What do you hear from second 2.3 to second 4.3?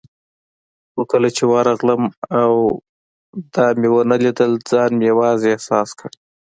او دا مې ونه